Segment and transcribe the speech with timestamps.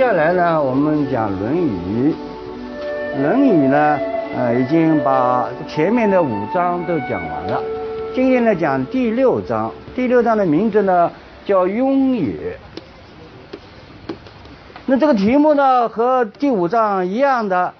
[0.00, 2.14] 接下来呢，我们讲《论语》。
[3.22, 4.00] 《论语》呢，
[4.34, 7.62] 呃，已经把前面的五章都讲完了。
[8.14, 9.70] 今天呢，讲第六章。
[9.94, 11.12] 第六章的名字呢，
[11.44, 12.32] 叫《雍也》。
[14.86, 17.74] 那这个题目呢，和第五章一样的，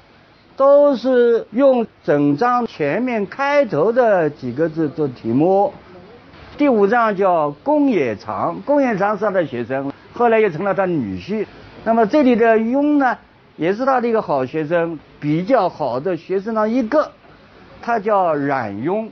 [0.58, 5.72] 都是用整章前面开头的几个字做题目。
[6.58, 11.46] 第五章叫公冶长，公冶长是他的学生，后来又成了他女婿。
[11.82, 13.16] 那么这里的雍呢，
[13.56, 17.10] 也是他的一个好学生，比较好的学生的一个，
[17.80, 19.10] 他叫冉雍。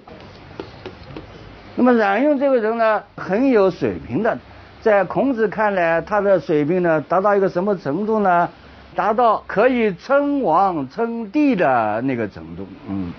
[1.75, 4.39] 那么冉雍这个人呢，很有水平的，
[4.83, 8.47] 在孔子看来，他的水平呢，达到一个什么程度呢？
[8.95, 12.67] 达到可以称王称帝的那个程度。
[12.89, 13.11] 嗯，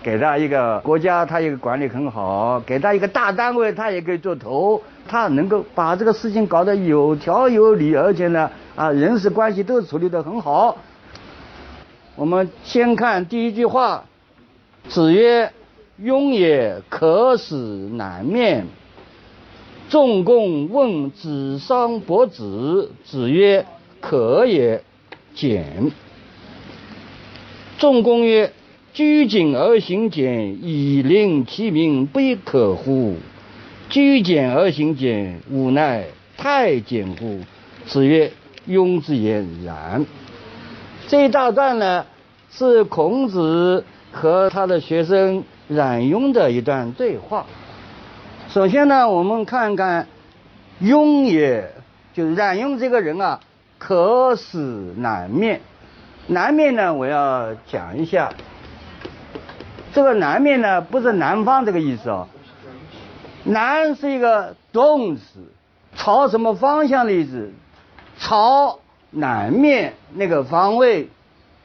[0.00, 4.80] 给他一个国家，他一个管理很好；给他一个大单位，他也可以做头。
[5.08, 8.48] 他能够把这个事情搞得有条有理，而且呢。
[8.74, 10.78] 啊，人事关系都处理得很好。
[12.16, 14.06] 我们先看第一句话
[14.88, 15.52] ：“子曰，
[15.98, 18.66] 雍也可使南面。”
[19.90, 23.66] 仲公问子桑伯子，子曰
[24.00, 24.82] ：“可也。”
[25.34, 25.92] 简。
[27.78, 28.52] 仲公曰
[28.94, 33.16] ：“居谨而行简，以令其民，不亦可乎？
[33.90, 36.06] 居简而行简，吾奈
[36.38, 37.40] 太简乎？”
[37.84, 38.32] 子曰。
[38.68, 40.04] 庸之言然。
[41.08, 42.06] 这一大段呢，
[42.50, 47.46] 是孔子和他的学生冉雍的一段对话。
[48.48, 50.06] 首先呢，我们看看
[50.80, 51.72] 雍也，
[52.14, 53.40] 就是冉雍这个人啊，
[53.78, 54.58] 可使
[54.96, 55.60] 南面。
[56.26, 58.32] 南面呢，我要讲一下。
[59.92, 62.28] 这个南面呢，不是南方这个意思哦。
[63.44, 65.22] 南是一个动词，
[65.96, 67.52] 朝什么方向的意思？
[68.22, 68.78] 朝
[69.10, 71.08] 南面那个方位，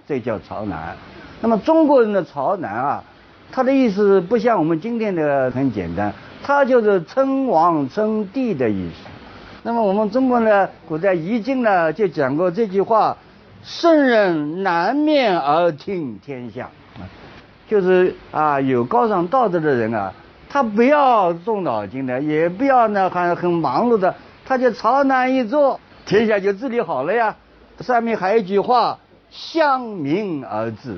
[0.08, 0.98] 这叫朝南。
[1.40, 3.04] 那么中国人的朝南啊，
[3.52, 9.08] 他的意思不像我们今天的很简单，他就是称王称帝的意思。
[9.62, 13.16] 那么我们中国呢，古代易经呢就讲过这句话：
[13.64, 16.68] 圣人南面而听天下。
[17.70, 20.12] 就是啊，有高尚道德的人啊，
[20.50, 25.80] 他不要动脑筋的，也不要呢还很忙碌的，他就朝南一坐。
[26.08, 27.36] 天下就治理好了呀。
[27.82, 28.98] 上面还有一句话
[29.30, 30.98] ：“向明而治”，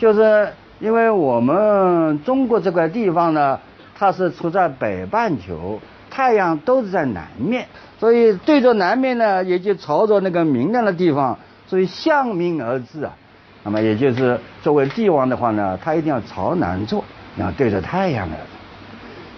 [0.00, 0.48] 就是
[0.80, 3.60] 因为我们中国这块地方呢，
[3.94, 5.78] 它是处在北半球，
[6.10, 7.68] 太阳都是在南面，
[8.00, 13.14] 所以对着南面呢，也就朝着那个明亮的地方，所以向明而治啊。
[13.62, 17.04] 那么也就是作为帝王的话呢，他一定要朝南坐，
[17.36, 18.36] 然后对着太阳的。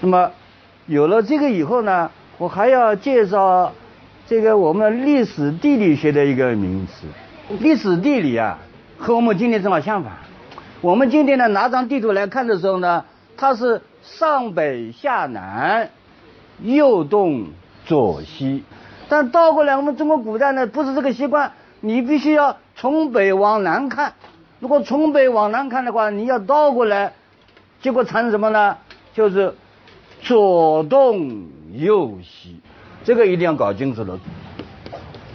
[0.00, 0.30] 那么
[0.86, 3.72] 有了这个以后呢，我还要介绍。
[4.28, 7.06] 这个我们历史地理学的一个名词，
[7.60, 8.58] 历史地理啊，
[8.98, 10.12] 和我们今天正好相反。
[10.82, 13.06] 我们今天呢拿张地图来看的时候呢，
[13.38, 15.88] 它是上北下南，
[16.60, 17.46] 右东
[17.86, 18.64] 左西。
[19.08, 24.12] 但倒过来，我们中国古代呢不是这个习惯，你必须要从北往南看。
[24.60, 27.14] 如果从北往南看的话，你要倒过来，
[27.80, 28.76] 结果产生什么呢？
[29.14, 29.54] 就是
[30.20, 32.60] 左东右西。
[33.08, 34.18] 这个一定要搞清楚了，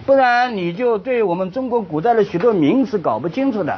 [0.06, 3.76] 不然你就对我们中国古代的许多名词搞不清楚的。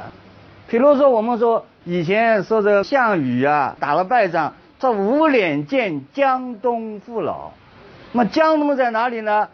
[0.67, 4.51] 比如说，我们说以前说这项羽啊打了败仗，
[4.81, 7.51] 他无脸见江东父老。
[8.11, 9.47] 那么江东在哪里呢？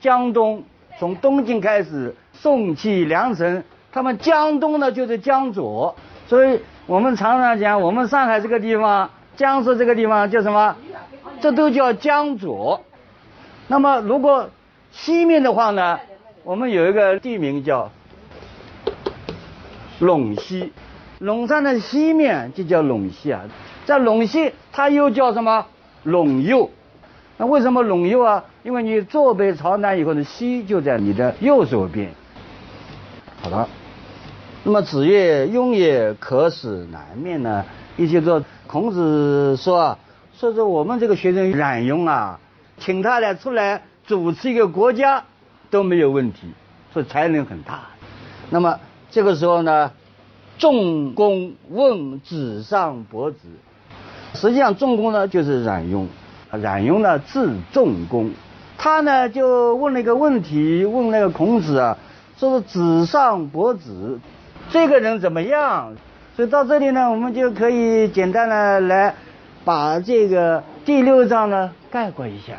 [0.00, 0.64] 江东
[0.98, 3.62] 从东晋开始，宋齐梁陈，
[3.92, 5.94] 他们江东呢就是江左。
[6.26, 10.74] 所以我们常常讲，我们上海这个地方，江苏这个地方叫什么？
[11.40, 12.80] 这都叫江左。
[13.74, 14.50] 那么，如果
[14.92, 15.98] 西面的话呢，
[16.44, 17.90] 我们有一个地名叫
[19.98, 20.72] 陇西，
[21.20, 23.40] 陇山的西面就叫陇西啊。
[23.84, 25.66] 在陇西，它又叫什么？
[26.06, 26.70] 陇右。
[27.36, 28.44] 那为什么陇右啊？
[28.62, 32.12] 因为你坐北朝南以后呢，西就在你的右手边。
[33.42, 33.68] 好了，
[34.62, 37.64] 那么子曰：“雍也可使南面呢？”
[37.98, 39.98] 意思说，孔子说啊，
[40.32, 42.38] 说是我们这个学生冉雍啊。
[42.78, 45.24] 请他来出来主持一个国家
[45.70, 46.52] 都没有问题，
[46.92, 47.80] 所以才能很大。
[48.50, 48.78] 那么
[49.10, 49.90] 这个时候呢，
[50.58, 53.38] 仲弓问子上伯子，
[54.34, 56.08] 实际上仲弓呢就是冉雍，
[56.50, 58.30] 冉雍呢字仲弓，
[58.76, 61.96] 他呢就问了一个问题，问那个孔子啊，
[62.36, 64.20] 说是子上伯子
[64.70, 65.94] 这个人怎么样？
[66.36, 69.14] 所以到这里呢，我们就可以简单的来
[69.64, 72.54] 把这个第六章呢概括一下。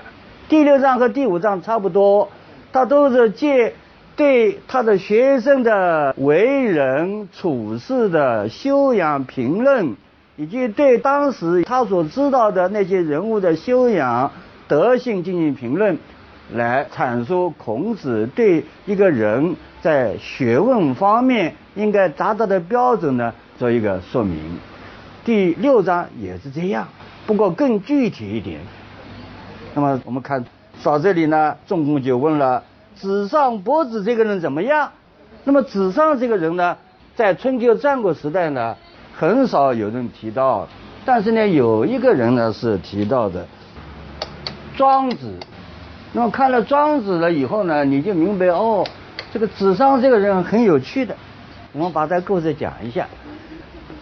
[0.49, 2.29] 第六章和第五章差不多，
[2.73, 3.73] 他都是借
[4.15, 9.95] 对他的学生的为人处事的修养评论，
[10.37, 14.31] 以及对当时他所知道的那些人物的修养
[14.67, 15.97] 德性进行评论，
[16.51, 23.33] 来阐述孔子对一个人在学问方面应该达到的标准呢。
[23.57, 24.37] 做一个说明，
[25.25, 26.87] 第六章也是这样，
[27.25, 28.59] 不过更具体一点。
[29.73, 30.45] 那么我们看
[30.83, 32.63] 到这里呢，仲弓就问了：
[32.95, 34.91] 子上伯子这个人怎么样？
[35.43, 36.77] 那么子上这个人呢，
[37.15, 38.75] 在春秋战国时代呢，
[39.17, 40.67] 很少有人提到，
[41.03, 43.47] 但是呢，有一个人呢是提到的，
[44.77, 45.33] 庄子。
[46.13, 48.85] 那么看了庄子了以后呢，你就明白哦，
[49.33, 51.15] 这个子上这个人很有趣的。
[51.73, 53.07] 我们把这故事讲一下。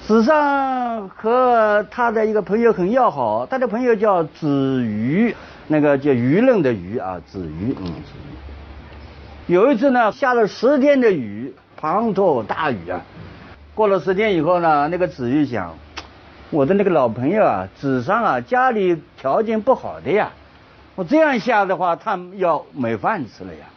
[0.06, 5.34] 子上和他的一个朋友很要好，他的朋友叫子瑜，
[5.68, 9.54] 那个叫舆论的舆啊，子瑜，嗯，子瑜。
[9.54, 13.02] 有一次呢，下了十天的雨，滂沱大雨啊。
[13.74, 15.74] 过了十天以后呢，那个子瑜想，
[16.50, 20.32] 我的那个老朋友啊，子上啊，家里条件不好的呀，
[20.96, 23.68] 我这样下的话，他要没饭吃了呀。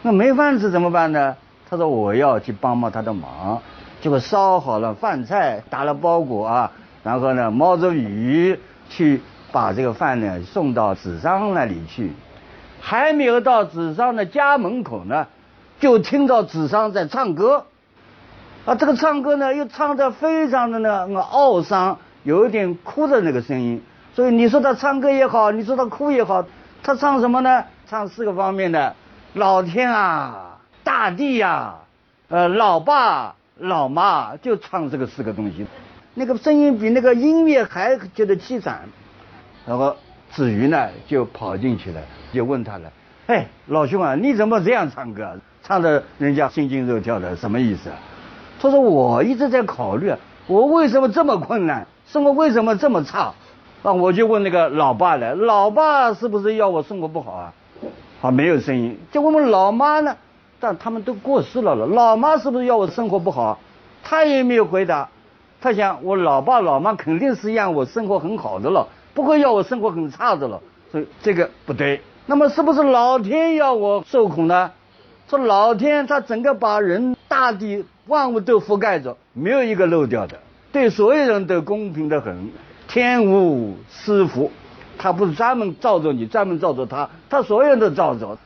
[0.00, 1.36] 那没饭吃怎么办呢？
[1.68, 3.60] 他说我要去帮帮他的忙。
[4.06, 6.70] 结果烧好了饭菜，打了包裹啊，
[7.02, 8.56] 然后呢，冒着雨
[8.88, 9.20] 去
[9.50, 12.12] 把这个饭呢送到子商那里去。
[12.80, 15.26] 还没有到子商的家门口呢，
[15.80, 17.66] 就听到子商在唱歌。
[18.64, 23.82] 啊，这个唱歌呢，又唱得非常的那个懊丧，有一点哭的那个声音。
[24.14, 26.44] 所以你说他唱歌也好，你说他哭也好，
[26.84, 27.64] 他唱什么呢？
[27.88, 28.94] 唱四个方面的：
[29.34, 31.74] 老天啊，大地呀，
[32.28, 33.34] 呃，老爸。
[33.58, 35.66] 老妈就唱这个四个东西，
[36.12, 38.80] 那个声音比那个音乐还觉得凄惨。
[39.66, 39.96] 然后
[40.30, 42.00] 子瑜呢就跑进去了，
[42.32, 42.92] 就问他了
[43.26, 45.34] ：“哎，老兄啊，你怎么这样唱歌？
[45.62, 47.90] 唱的人家心惊肉跳的，什么意思？”
[48.60, 50.12] 他说：“我一直在考虑，
[50.46, 53.32] 我为什么这么困难，生活为什么这么差？
[53.82, 57.52] 啊，我就问那个老爸了，老爸是不是要我生活不好啊？
[58.20, 58.98] 啊，没有声音。
[59.10, 60.14] 就问问老妈呢？”
[60.58, 63.58] 但他们都过世了了，老妈是不是要我生活不好？
[64.02, 65.08] 他也没有回答。
[65.60, 70.60] 他想，我老爸老妈肯定是让我生活很好的了，不会要我生活很差的了。
[70.92, 72.00] 所以这个不对。
[72.26, 74.70] 那么是不是老天要我受苦呢？
[75.28, 80.38] 说老天他整个把人、大地、万物都覆盖着，没有一个漏掉的，
[80.70, 82.50] 对所有人都公平的很。
[82.86, 84.52] 天无私福，
[84.96, 88.38] 他不是专门照着你，专门照着他，他所有人都照着。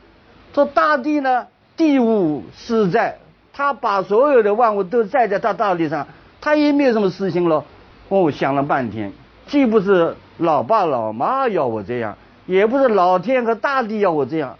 [0.53, 1.45] 说大地呢？
[1.81, 3.17] 地物是在，
[3.51, 6.07] 他把所有的万物都载在他大地上，
[6.39, 7.65] 他也没有什么私心了。
[8.07, 9.11] 哦想了半天，
[9.47, 14.55] 既不是老爸老妈要我这样，也不是老天和大地要我这样。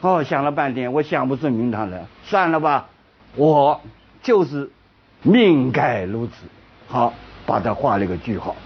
[0.00, 2.86] 哦，想了半天，我想不出名堂来，算了吧，
[3.34, 3.78] 我
[4.22, 4.70] 就是
[5.22, 6.32] 命该如此。
[6.88, 7.12] 好，
[7.44, 8.56] 把它画了一个句号。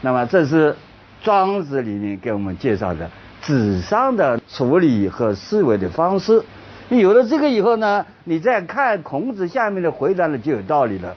[0.00, 0.74] 那么这是
[1.22, 3.10] 庄子里面给我们介绍的
[3.42, 6.42] 纸上的处理和思维的方式。
[6.90, 11.16] 有了这个以后呢，你再看孔子下面的回答呢就有道理了。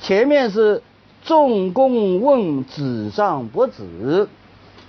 [0.00, 0.82] 前面是
[1.22, 4.28] 仲弓问子上伯子，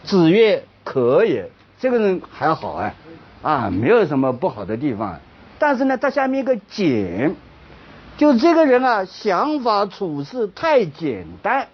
[0.03, 1.49] 子曰可也。
[1.77, 2.95] 这个人还好哎，
[3.43, 5.19] 啊，没有什么不好的地方。
[5.59, 7.35] 但是呢，他下面一个简，
[8.17, 11.67] 就这个人啊，想法处事太简单，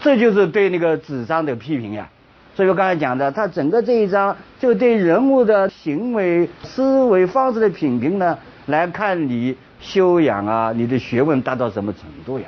[0.00, 2.08] 这就是对那个子上的批评呀。
[2.56, 12.46] 所以我刚才讲的，他整个这一章就对人物的行为、思维方式的品评呢，来看你修养啊，你的学问达到什么程度呀？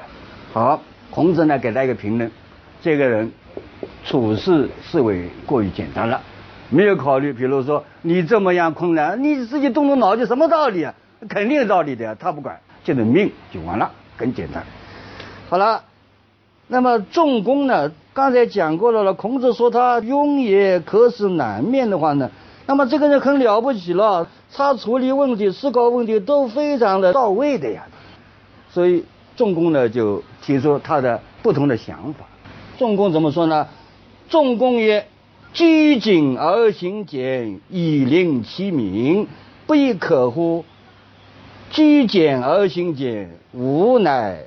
[0.54, 2.30] 好，孔子呢给他一个评论，
[2.80, 3.30] 这个人
[4.06, 6.18] 处事思维过于简单了，
[6.70, 10.94] 没有考虑，比如说你这么样困难，你自己动动脑筋，什么道理啊？
[11.28, 14.64] 肯定有道理的呀，他不管，就是命就完了，很简单。
[15.50, 15.84] 好了。
[16.70, 17.90] 那么重工呢？
[18.18, 19.14] 刚才讲过了了。
[19.14, 22.28] 孔子说他庸也可使难面的话呢，
[22.66, 27.86] 那么这个人很了不起了，他处理问题、思考问题都非常的到位的呀。
[28.72, 29.04] 所以
[29.36, 32.26] 仲弓呢就提出他的不同的想法。
[32.76, 33.68] 仲弓怎么说呢？
[34.28, 35.06] 仲弓曰
[35.54, 39.28] ：“居谨而行俭，以令其民，
[39.68, 40.64] 不亦可乎？”
[41.70, 44.40] 居简而行简，吾乃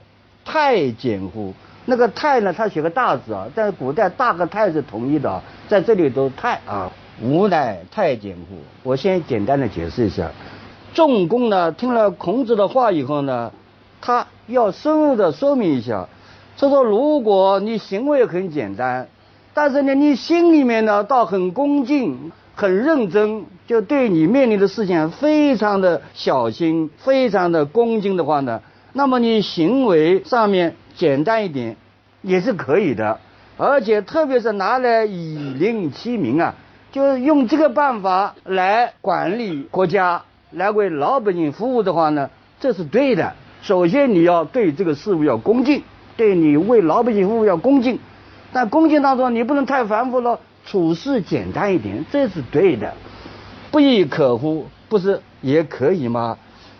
[0.44, 1.54] 太监乎？
[1.86, 8.58] 那个太呢，他写个大字啊，但是古代大和太是统一的啊，在这里都太啊，吾乃太监乎？
[8.84, 10.32] 我先简单的解释一下。
[10.94, 13.52] 仲弓呢，听了孔子的话以后呢，
[14.00, 16.08] 他要深入的说明一下，
[16.56, 19.08] 他说如果你行为很简单，
[19.56, 28.62] 但是呢，你心里面呢倒很恭敬、很认真，就对你面临的事情非常的小心、非常的恭敬的话呢，
[28.94, 30.76] 那么你行为上面。
[31.02, 31.78] 简单一点
[32.22, 33.20] 也是可以的，
[33.58, 36.54] 而且特别是拿来以令其民啊，
[36.92, 42.30] 就是用这个办法来管理国家，来为老百姓服务的话呢，
[42.60, 43.34] 这是对的。
[43.64, 45.82] 首先你要对这个事物要恭敬，
[46.16, 47.98] 对你为老百姓服务要恭敬，
[48.54, 52.94] 但恭敬当中你不能太繁复了，处事简单一点，这是对的。
[53.72, 54.68] 不亦可乎？
[54.88, 56.38] 不是也可以吗？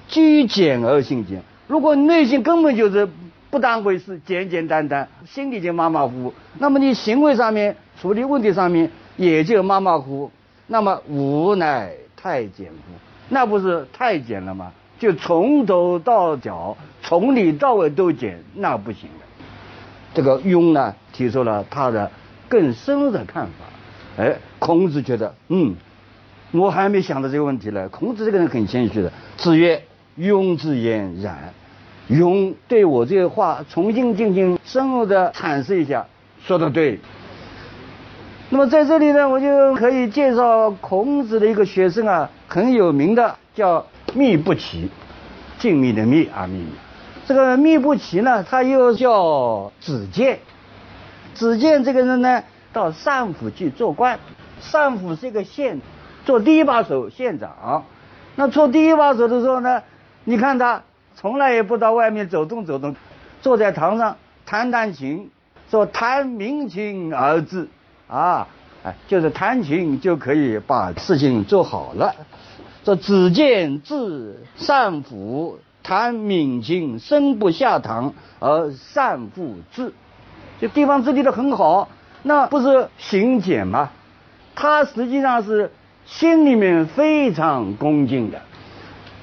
[0.08, 3.10] 居简而行简，如果内心根本就是。
[3.52, 6.34] 不当回事，简简单单，心里就马马虎虎。
[6.58, 10.32] 那么你行为上面处理问题上面也就马马虎虎。
[10.68, 12.94] 那么无奈太监乎？
[13.28, 14.72] 那不是太监了吗？
[14.98, 19.26] 就从头到脚，从里到外都简，那不行的。
[20.14, 22.10] 这个庸呢，提出了他的
[22.48, 24.24] 更深入的看法。
[24.24, 25.76] 哎，孔子觉得，嗯，
[26.52, 27.90] 我还没想到这个问题呢。
[27.90, 29.12] 孔子这个人很谦虚的。
[29.36, 29.84] 子曰：
[30.18, 31.54] 庸之言然。
[32.08, 36.06] 用对我这个话重新进行深入的阐释一下，
[36.46, 37.00] 说的对。
[38.50, 44.90] 那么在这里呢，我就可以介绍孔子的一个学生啊，很有名的叫密不齐，
[45.58, 46.66] 静谧的密啊密。
[47.26, 50.40] 这个密不齐呢，他又叫子建。
[51.34, 52.44] 子建这个人呢，
[52.74, 54.20] 到上府去做官，
[54.60, 55.80] 上府是一个县，
[56.26, 57.86] 做第一把手县长。
[58.36, 59.82] 那做第一把手的时候呢，
[60.26, 60.84] 你看他。
[61.16, 62.96] 从来也不到外面走动走动，
[63.42, 65.30] 坐在堂上弹弹琴，
[65.70, 67.68] 说弹明琴而治，
[68.08, 68.48] 啊，
[68.84, 72.16] 哎，就是弹琴就可以把事情做好了。
[72.84, 79.94] 说子建治善抚，弹敏琴，身不下堂而善复治，
[80.60, 81.90] 就地方治理的很好，
[82.24, 83.92] 那不是行简吗？
[84.56, 85.72] 他实际上是
[86.06, 88.42] 心里面非常恭敬的。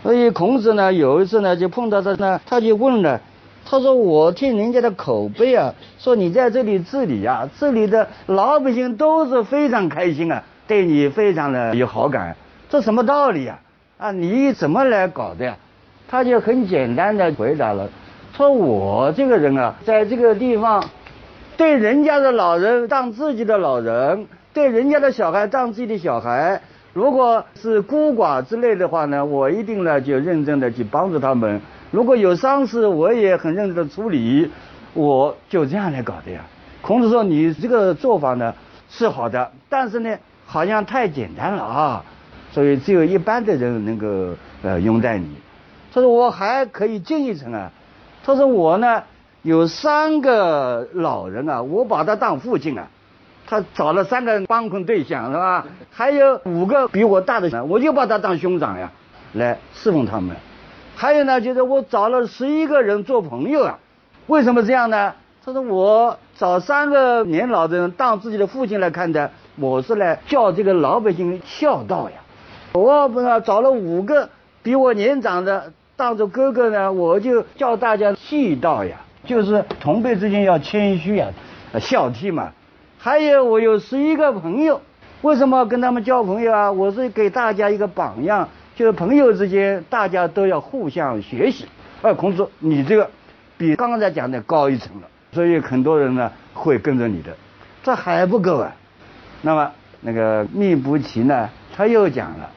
[0.03, 3.21] 所以孔子呢，有一次呢，就碰到他呢，他就问了，
[3.65, 12.37] 他说：“我听人家的口碑啊，说你在这里治理啊，这里的老百姓都是非常开心啊，对你非常的有好感，
[12.71, 13.59] 这什么道理呀？
[13.99, 15.57] 啊，你怎么来搞的呀？”
[16.09, 17.89] 他就很简单的回答了，
[18.35, 20.83] 说：“我这个人啊，在这个地方，
[21.57, 26.63] 对人家的老人当自己的老人，对人家的小孩当自己的小孩。”
[26.99, 31.61] 如果是孤寡之类的话呢，我一定呢就认真的去帮助他们。
[31.93, 34.51] 如果有丧事，我也很认真的处理。
[34.95, 36.41] 我就这样来搞的呀。
[36.83, 38.53] 孔子说：“你这个做法呢
[38.91, 42.05] 是好的，但是呢好像太简单了啊，
[42.51, 45.29] 所以只有一般的人能够呃拥戴你。”
[45.95, 47.71] 他说：“我还可以进一层啊。”
[48.27, 49.05] 他说：“我呢
[49.43, 52.89] 有三个老人啊，我把他当父亲啊。”
[53.49, 55.67] 他找了三个帮困对象是吧？
[55.91, 58.93] 还有五个比我大的，我就把他当兄长呀，
[59.33, 60.37] 来侍奉他们。
[60.95, 63.79] 还有呢，就是我找了十一个人做朋友啊。
[64.27, 65.15] 为什么这样呢？
[65.43, 72.17] 他说我找三个年老的人当自己的父亲来看待，我是来教这个老百姓孝道呀。
[72.75, 74.29] 我不是找了五个
[74.63, 81.29] 比我年长的当做哥哥呢，我就教大家气道呀，就是同辈之间要谦虚呀，
[81.81, 82.53] 孝悌嘛。
[83.01, 84.81] 还有我有十一个朋友，
[85.23, 86.73] 为什么跟他们交朋友啊？
[86.73, 91.67] 我是给大家一个榜样，就是朋友之间大家都要互相学习。
[92.03, 93.09] 哎，孔子你这个
[93.57, 97.37] 比刚才讲的高一层了，所以很多人呢会跟着你的。
[97.85, 98.75] 这还不够啊！
[99.43, 102.51] 那么那个密不齐呢，他又讲了，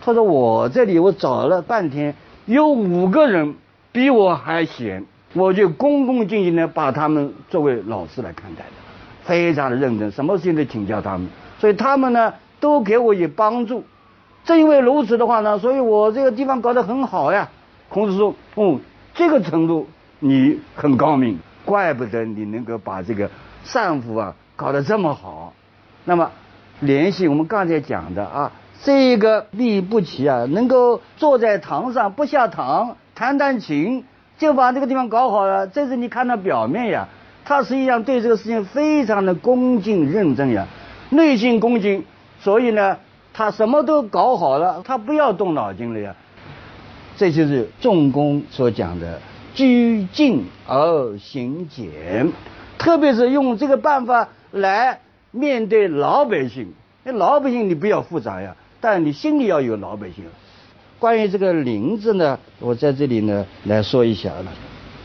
[0.00, 2.14] 他说我这里我找了半天，
[2.46, 3.54] 有五个人
[3.92, 8.81] 比我还闲，我就恭恭敬敬的把他们作为老师来看待的。
[9.24, 13.84] 非常的认真，什么事情都请教他们，所以他们呢都给我以帮助。
[14.44, 17.48] 正因为如此的话呢，所以我这个地方搞得很好呀。
[17.88, 18.80] 孔子说：“哦，
[19.14, 19.86] 这个程度
[20.18, 23.30] 你很高明，怪不得你能够把这个
[23.64, 25.52] 善抚啊搞得这么好。”
[26.04, 26.30] 那么
[26.80, 28.50] 联系我们刚才讲的啊，
[28.82, 34.04] 这个力不齐啊，能够坐在堂上不下堂，弹弹琴
[34.38, 37.06] 就把这个地方搞好了，这是你看到表面呀。
[37.44, 40.66] 他实际上对这个事情非常的恭敬认真呀，
[41.10, 42.04] 内心恭敬，
[42.40, 42.98] 所以呢，
[43.32, 46.14] 他什么都搞好了，他不要动脑筋了呀。
[47.16, 49.20] 这就是仲弓所讲的
[49.54, 52.32] 居静而行俭，
[52.78, 56.72] 特别是用这个办法来面对老百姓。
[57.04, 60.24] 那老百姓你不要复杂呀，但你心里要有老百姓。
[60.98, 64.46] 关于这个林字呢，我在这里呢来说一下了。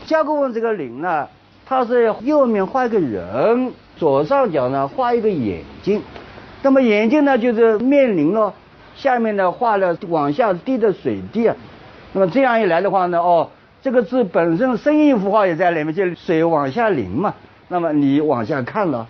[0.06, 1.28] 甲骨文这个林呢，
[1.68, 6.00] 它是右面画一个人，左上角呢画一个眼睛。
[6.62, 8.54] 那么眼睛呢就是面临了
[8.96, 11.54] 下面呢画了往下滴的水滴啊。
[12.14, 13.50] 那么这样一来的话呢，哦，
[13.82, 17.34] 这个字本身声音符号也在里面，就水往下淋嘛。
[17.68, 19.06] 那么你往下看了，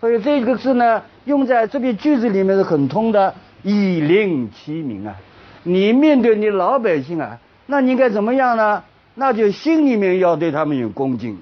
[0.00, 3.32] 所以这个字呢用在这篇句子里面是很通的，
[3.62, 5.14] 以令其名啊。
[5.62, 8.82] 你面对你老百姓啊，那你应该怎么样呢？
[9.14, 11.38] 那就心里面要对他们有恭敬。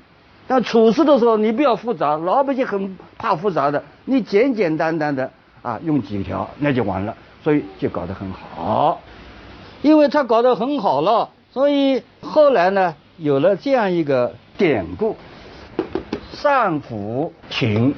[0.53, 5.31] 那处事的时候你不要复杂，老百姓很怕复杂的，你简简单单的
[5.63, 7.15] 啊，用几条那就完了。
[7.45, 9.01] 所以就搞得很好，
[9.81, 15.17] 因为他搞得很好了，所以后来呢有了这样一个典故：
[16.33, 17.95] 上府情。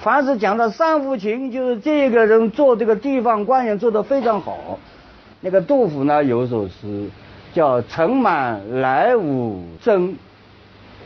[0.00, 4.78] 凡是讲到上抚秦，就是这个人做这个地方官员做得非常好。
[5.40, 7.10] 那个杜甫呢有首诗
[7.52, 10.16] 叫“城满来芜征，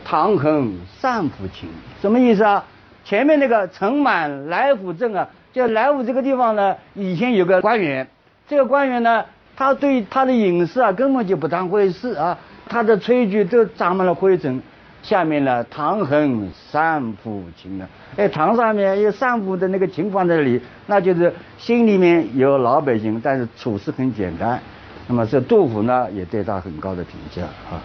[0.09, 1.69] 唐衡上抚琴”，
[2.01, 2.65] 什么意思啊？
[3.05, 8.07] 前面那个“尘满来芜征”啊，就来芜这个地方呢，以前有个官员，
[8.47, 9.25] 这个官员呢，
[9.57, 14.63] 他对他的隐私啊根本就不当回事啊，他的炊具都长满了灰尘。
[15.03, 24.61] 下面呢，唐衡三抚琴呢，哎，堂上面有三抚的那个琴放在那里，那就是心里面有老百姓，但是处事很简单。
[25.09, 27.83] 那么这杜甫呢，也对他很高的评价啊。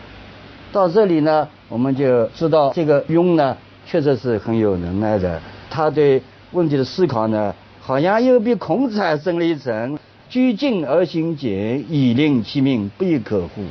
[0.71, 5.39] 到这里呢，我们就知道这个庸呢，确实是很有能耐的。
[5.69, 9.97] 他对问题的思考呢，好像又比孔子还深了一层。
[10.29, 13.63] 居静而行俭，以令其民，不亦可乎？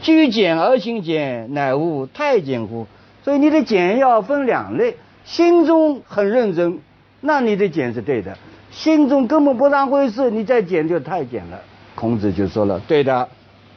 [0.00, 2.86] 居简而行俭，乃吾太监乎？
[3.22, 6.78] 所以你的俭要分两类，心中很认真，
[7.20, 8.32] 那你的俭是对的；
[8.70, 11.60] 心中根本不当回事，你再俭就太监了。
[11.94, 13.28] 孔子就说了，对的，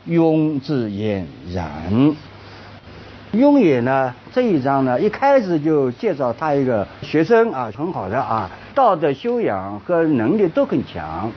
[0.07, 2.15] 庸之言然。
[3.33, 11.31] 庸也呢，这一章呢，一开始就介绍他一个学生啊，很好的啊，道德修养和能力都很强，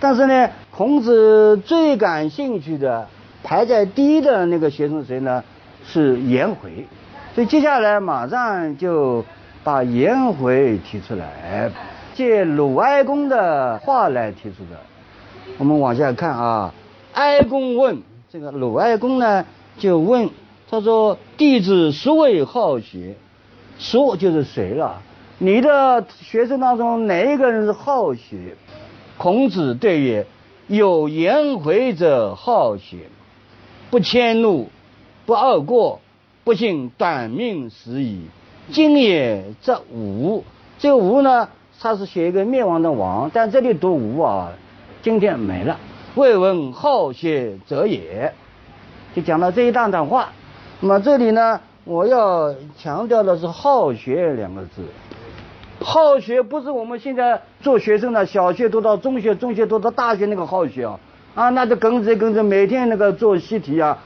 [0.00, 3.06] 但是呢，孔子最感兴趣的。
[3.42, 5.42] 排在第一的那个学生谁呢？
[5.82, 6.86] 是颜回，
[7.34, 9.24] 所以接下来马上就
[9.64, 11.70] 把颜回提出来，
[12.14, 14.78] 借鲁哀公的话来提出的。
[15.56, 16.74] 我们往下看啊，
[17.14, 19.46] 哀公问这个鲁哀公呢，
[19.78, 20.28] 就问
[20.70, 23.16] 他说：“弟子孰为好学？
[23.76, 25.02] 孰就是谁了？
[25.38, 28.54] 你的学生当中哪一个人是好学？”
[29.18, 30.26] 孔子对曰
[30.68, 32.98] ：“有颜回者好学。”
[33.90, 34.68] 不迁怒，
[35.26, 36.00] 不贰过，
[36.44, 38.26] 不幸短命死矣。
[38.70, 40.44] 今也则无，
[40.78, 41.48] 这个无呢，
[41.80, 44.52] 他是写一个灭亡的亡，但这里读无啊，
[45.02, 45.80] 今天没了。
[46.14, 48.32] 未闻好学者也，
[49.16, 50.32] 就讲到这一段段话。
[50.82, 54.82] 那么这里呢，我要强调的是好学两个字。
[55.78, 60.98] 好学不是我们现在做学生的，小学读到中学，中学读到大学那个好学啊。
[61.34, 63.98] 啊，那就跟着跟着，每天那个做习题啊，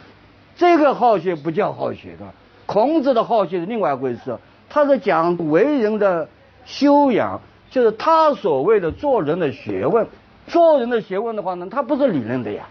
[0.57, 2.27] 这个好学不叫好学的。
[2.67, 4.37] 孔子的好学是另外一回事，
[4.69, 6.29] 他是讲为人的
[6.65, 10.05] 修养，就是他所谓的做人的学问。
[10.49, 12.65] 做人的学问的话呢，他不是理论的呀，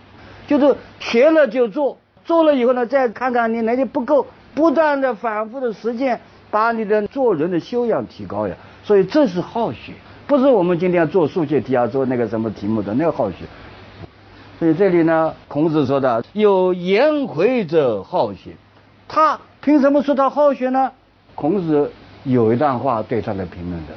[0.46, 8.56] 就是学了就做，做了以后呢，再看看你哪里不够，不断的反复的实践，把你的做人的修养提高呀。
[8.84, 9.94] 所以这是好学，
[10.28, 13.46] 不是我们今天做数学题啊，做那个什么题目的那个好学。
[14.60, 18.52] 所以这里呢，孔子说的有颜回者好学，
[19.08, 20.92] 他凭什么说他好学呢？
[21.36, 21.92] 孔子
[22.24, 23.94] 有一段话对他的评论的。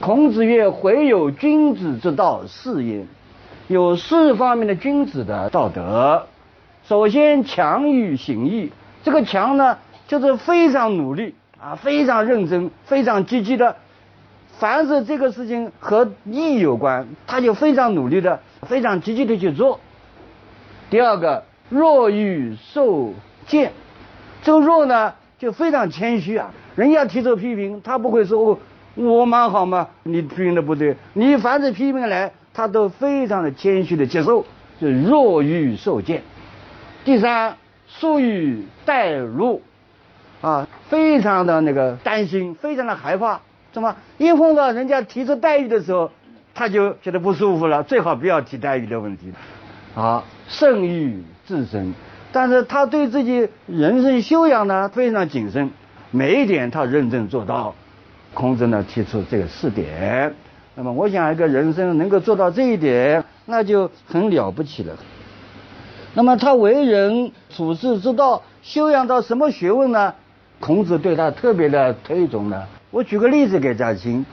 [0.00, 3.06] 孔子曰：“回有君子之道四焉，
[3.66, 6.24] 有四方面的君子的道德。
[6.88, 8.72] 首先强于行义，
[9.02, 13.76] 这个强呢，就是非常努力啊，非常认真，非常积极的。
[14.58, 19.80] 凡是这个事情和义有关，他就非常努力的，非常积极的去做。”
[20.88, 23.12] 第二个，弱欲受
[23.46, 23.72] 见，
[24.42, 26.50] 这个弱呢就非常谦虚啊。
[26.74, 28.58] 人家提出批评，他不会说哦，
[28.94, 30.96] 我蛮好嘛，你批评的不对。
[31.12, 34.46] 你凡是批评来，他都非常的谦虚的接受，
[34.80, 36.22] 就弱欲受见。
[37.04, 37.56] 第三，
[37.86, 39.62] 疏于待入，
[40.40, 43.40] 啊，非常的那个担心，非常的害怕。
[43.72, 46.10] 怎么一碰到人家提出待遇的时候，
[46.54, 49.32] 他就觉得不舒服了，最好不要提待遇的问题。
[49.94, 51.94] 啊，圣欲自身。
[52.30, 55.70] 但是他对自己人生修养呢非常谨慎，
[56.10, 57.74] 每一点他认真做到。
[58.34, 60.34] 孔子呢提出这个四点，
[60.74, 64.94] 那么我想一个人生能够做到这一点，那就很了不起了。
[66.18, 70.12] 那么他为人处世之道，修养到什么学问呢？
[70.58, 72.60] 孔子对他特别的推崇呢。
[72.90, 74.26] 我举个例子给大家听。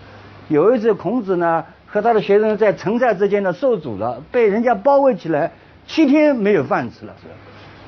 [0.48, 5.52] 有一次，孔子呢和他的学生在城寨之间呢受阻了，被人家包围起来，
[5.86, 7.14] 七天没有饭吃了。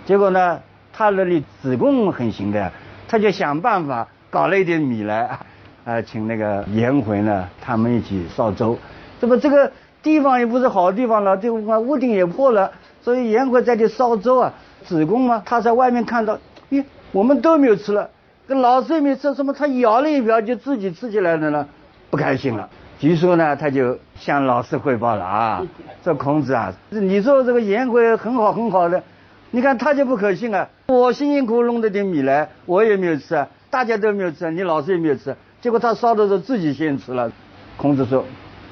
[0.06, 0.60] 结果呢，
[0.94, 2.72] 他那里子贡很行的，
[3.08, 5.40] 他就想办法搞了一点米来，
[5.86, 8.78] 啊，请那个颜回呢，他们一起烧粥。
[9.20, 9.72] 这不，这个
[10.04, 14.54] 地方也不是好地方了，这个屋顶也破了，所以颜回在这烧粥啊。
[14.86, 16.82] 子贡嘛，他在外面看到，咦，
[17.12, 18.10] 我们都没有吃了，
[18.48, 19.52] 这老师也没吃，什么？
[19.52, 21.68] 他舀了一瓢就自己吃起来了呢，
[22.10, 22.70] 不开心了。
[22.98, 25.68] 据说呢，他就向老师汇报了啊，
[26.06, 29.04] 这孔子啊，你说这个颜回很好很好的。
[29.52, 30.70] 你看他就不可信啊！
[30.88, 37.30] 我辛辛苦苦弄的点米来，我也没有吃啊，大家都没有吃，你老师也没有吃，结果他烧的时候自己先吃了。
[37.76, 38.24] 孔子说：“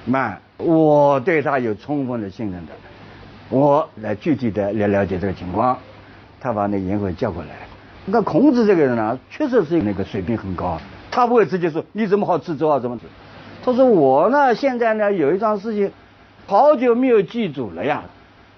[0.05, 2.71] 慢，我对他有充分的信任的，
[3.49, 5.77] 我来具体的来了解这个情况。”
[6.41, 7.49] 他把那颜回叫过来。
[8.05, 10.79] 那孔子这个人呢，确实是那个水平很高，
[11.09, 12.77] 他不会直接说你怎么好吃粥啊？
[12.77, 13.05] 怎么吃？
[13.63, 15.91] 他说我呢，现在呢有一桩事情，
[16.45, 18.03] 好久没有祭祖了呀。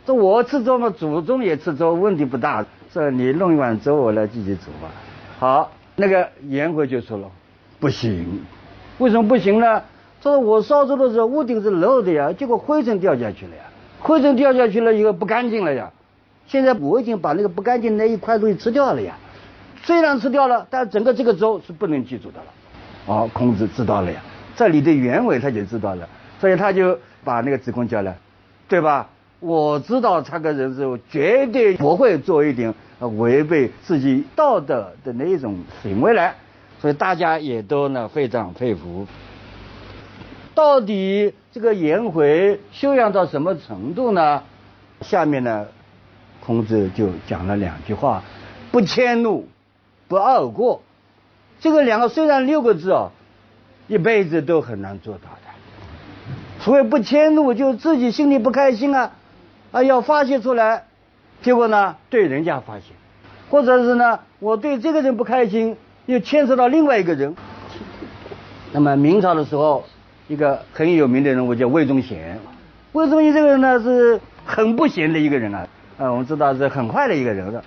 [0.06, 2.66] 这我吃粥嘛，祖宗也吃粥，问题不大。
[2.92, 4.92] 这你弄一碗粥，我来自己煮吧。
[5.40, 7.30] 好，那个颜回就说了，
[7.80, 8.42] 不行。
[8.98, 9.82] 为什么不行呢？
[10.22, 13.64] 他说我烧粥的时候屋顶是漏的呀，结果灰尘掉下去了呀，
[14.08, 15.92] 灰尘掉下去了以后不干净了呀。
[16.48, 19.18] 现在我已经把那个不干净那一块东西吃掉了呀。
[19.84, 22.46] 虽然吃掉了，但整个这个粥是不能记住的了。
[23.06, 24.22] 哦，孔子知道了呀，
[24.56, 26.08] 这里的原委他就知道了，
[26.40, 28.18] 所以他就把那个子贡叫来，
[28.70, 29.10] 对吧？
[29.42, 32.74] 我知道他个人是绝对不会做一点
[33.18, 36.34] 违背自己道德的那一种行为来，
[36.80, 39.06] 所以大家也都呢非常佩服。
[40.58, 44.42] 到底这个颜回修养到什么程度呢？
[45.02, 45.68] 下面呢，
[46.44, 48.24] 孔子就讲了两句话：
[48.72, 49.48] 不迁怒，
[50.08, 50.82] 不贰过。
[51.60, 53.12] 这个两个虽然六个字啊，
[53.88, 56.64] 一辈子都很难做到的。
[56.64, 59.12] 所谓不迁怒，就自己心里不开心啊。
[59.72, 60.86] 啊，要发泄出来，
[61.44, 62.86] 结果呢，对人家发泄，
[63.52, 67.36] 或者是呢，我对这个人不开心，又牵涉到另外一个人。
[68.72, 69.86] 那么明朝的时候，
[70.28, 72.38] 一个很有名的人物叫魏忠贤。
[72.92, 75.68] 魏忠贤这个人呢，是很不贤的一个人啊。
[75.98, 77.64] 啊，我们知道是很坏的一个人的。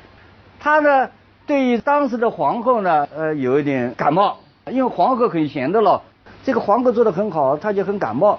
[0.58, 1.08] 他呢，
[1.46, 4.36] 对于当时的皇后呢，呃，有一点感冒，
[4.70, 6.02] 因为皇后很贤的了。
[6.44, 8.38] 这个皇后做的很好，他就很感冒。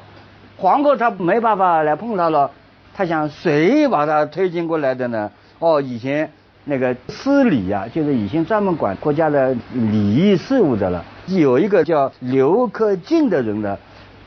[0.58, 2.52] 皇后她没办法来碰他了。
[2.94, 5.32] 他想谁把他推荐过来的呢？
[5.60, 6.32] 哦，以前
[6.66, 11.04] 那个司礼呀，就是以前专门管国家的礼仪事务的了。
[11.28, 13.78] 有一个叫刘克敬的人呢，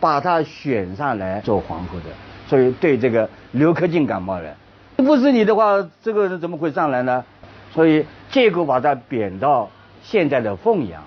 [0.05, 2.11] 把他选上来做皇后的，
[2.47, 4.55] 所以对这个刘克敬感冒了。
[4.97, 7.25] 不是你的话，这个人怎么会上来呢？
[7.73, 9.71] 所以结果把他贬到
[10.03, 11.03] 现在的凤阳。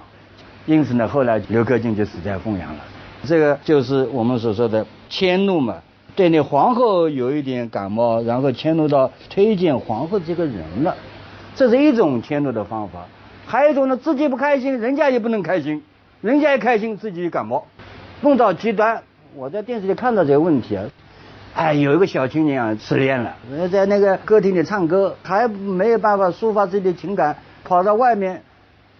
[0.65, 2.79] 因此呢，后来刘克敬就死在凤阳了。
[3.23, 5.75] 这个就是我们所说的迁怒嘛。
[6.15, 10.95] 对你皇后有一点感冒，然后迁怒到推荐皇后这个人了，
[11.53, 13.05] 这是一种迁怒的方法。
[13.45, 15.83] 还有一种呢，自己不开心，人家也不能开心，
[16.21, 17.63] 人家一开心，自己感冒，
[18.21, 19.01] 弄到极端。
[19.35, 20.85] 我在电视里看到这个问题啊，
[21.53, 23.35] 哎，有一个小青年啊失恋了，
[23.71, 28.41] 在那个歌厅里唱歌，还没有办法抒发自己的情感，跑到外面，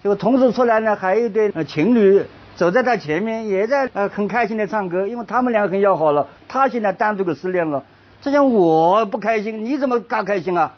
[0.03, 2.25] 结果同时出来呢，还有一对情侣。
[2.55, 6.27] 走在他前面，也在呃很开心的唱歌，因为他们两个很要好了。
[6.47, 7.83] 他现在单独的失恋了，
[8.19, 10.73] 这像我不开心，你怎么嘎开心啊？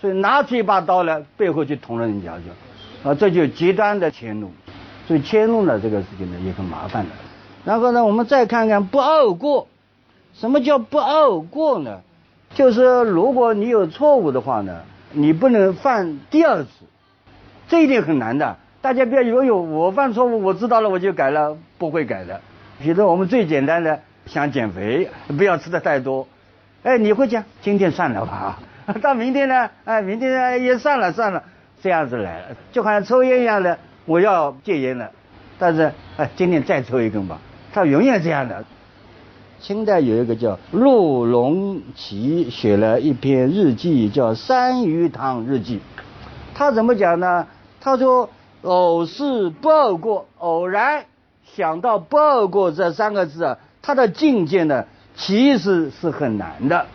[0.00, 4.52] 所以拿出一把刀来，背后就捅了人家就，啊，这就极端的迁怒。
[5.08, 7.10] 所以迁怒呢，这个事情呢也很麻烦的。
[7.64, 9.68] 然后呢，我们再看看不贰过，
[10.34, 12.00] 什么叫不贰过呢？
[12.54, 16.68] 就是如果你有错误的话呢，你不能犯第二次，
[17.68, 18.56] 这一点很难的。
[18.80, 22.40] 大家不要以为有我犯错误，我知道了我就改了，不会改的。
[22.78, 26.28] 比如我们最简单的想减肥，不要吃的太多。
[26.82, 28.58] 哎，你会讲今天算了吧，
[29.00, 29.70] 到明天呢？
[29.86, 31.42] 哎，明天也算了算了，
[31.82, 35.10] 这样子来了，就好像抽烟一样的，我要戒烟了，
[35.58, 37.38] 但是哎，今天再抽一根吧。
[37.74, 38.64] 他永远这样的。
[39.60, 45.76] 清代有一个叫陆龙奇写了一篇日记，叫《三鱼堂日记》。
[46.54, 47.46] 他怎么讲呢？
[47.80, 48.30] 他说。
[48.62, 51.04] 偶是不贰过，偶然
[51.54, 56.86] 想到不贰过这三个字啊，他的境界呢，其实是很难的。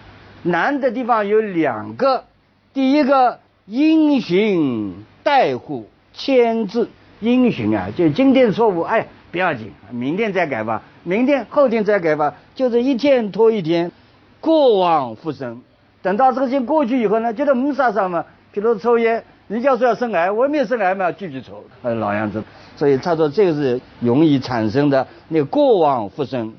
[0.41, 2.23] 难的地方有两个，
[2.73, 3.37] 第一个
[3.67, 6.89] 因循代护牵制，
[7.19, 13.91] 因循啊，就今天错误，哎，不要紧，明天再改吧，明天后天再改吧，就是一天拖一天，
[14.39, 15.61] 过往复生。
[16.01, 22.43] 等到这个事过去以后呢，觉得没啥啥嘛，比如抽烟，人家说要生癌，我也没有生癌嘛，继续抽，老样子。
[22.75, 26.53] 所以他说这个是容易产生的那个过往复生。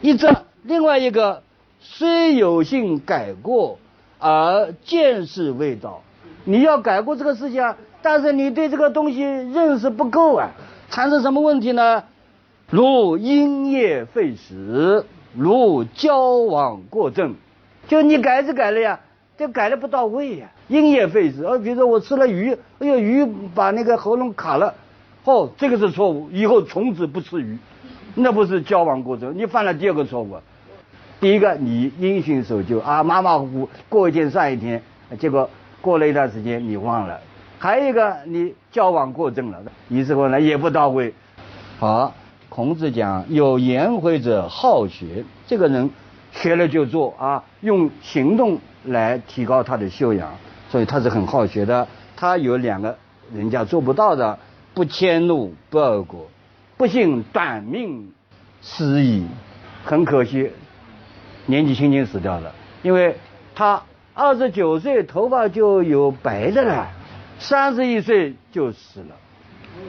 [0.00, 1.42] 一则另外一个
[1.80, 3.78] 虽有幸改过，
[4.18, 6.02] 而见识未到。
[6.44, 10.50] 你要改过这个事情，但是你对这个东西认识不够啊，
[10.94, 12.04] 产生什么问题呢？
[12.70, 15.04] 如因业废时，
[15.36, 17.34] 如交往过正。
[17.88, 19.00] 就你改是改了呀，
[19.36, 21.42] 这改的不到位呀，因业废食。
[21.42, 23.26] 呃，比如说我吃了鱼，哎呦，鱼
[23.56, 24.72] 把那个喉咙卡了，
[25.24, 27.58] 哦，这个是错误，以后从此不吃鱼，
[28.14, 30.36] 那不是交往过正，你犯了第二个错误。
[31.20, 34.80] 第一个你因循守旧啊，马马虎虎过一天算一天，
[35.18, 37.18] 结果过了一段时间你忘了。
[37.58, 41.14] 还有一个你交往过正了，于是乎呢也不到位。
[41.78, 42.12] 好，
[42.48, 45.88] 孔子讲有颜回者好学，这个人。
[46.36, 50.28] 学了就做啊，用行动来提高他的修养，
[50.68, 51.86] 所以他是很好学的。
[52.16, 52.98] 他有两个
[53.32, 54.36] 人家做不到的：
[54.74, 56.26] 不迁怒，不贰过。
[56.76, 58.12] 不幸短命
[58.60, 59.24] 失矣，
[59.84, 60.50] 很可惜，
[61.46, 62.52] 年纪轻轻死掉了。
[62.82, 63.14] 因为
[63.54, 63.80] 他
[64.12, 66.88] 二十九岁头发就有白的了，
[67.38, 69.16] 三十一岁就死了。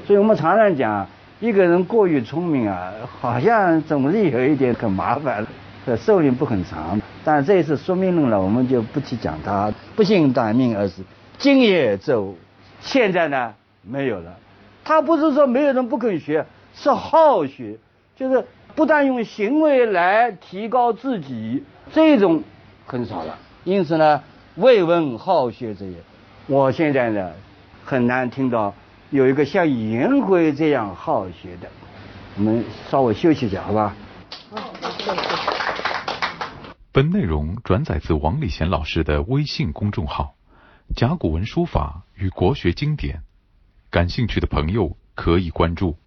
[0.05, 1.07] 所以我们常常讲，
[1.39, 5.45] 一个人过于聪明啊，好像总是有一点很麻烦。
[5.85, 11.03] 这寿命不很长，但这一次说明了，我们就不去讲他不幸短命而死。
[11.37, 12.33] 今也走，
[12.81, 13.53] 现在呢
[13.83, 14.35] 没有了。
[14.83, 17.77] 他不是说没有人不肯学，是好学，
[18.15, 22.43] 就是不但用行为来提高自己，这种
[22.87, 23.37] 很少了。
[23.63, 24.23] 因此呢，
[24.55, 25.97] 未闻好学者也。
[26.47, 27.31] 我现在呢
[27.83, 28.73] 很难听到
[29.09, 31.69] 有一个像颜回这样好学的。
[32.37, 33.95] 我们稍微休息一下，好吧？
[36.91, 40.35] 本内容转载自王礼贤老师的微信公众号
[40.95, 43.17] 《甲骨文书法与国学经典》，
[43.89, 45.97] 感兴趣的朋友可以关注。